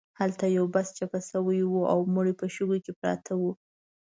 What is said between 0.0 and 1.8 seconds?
هلته یو بس چپه شوی و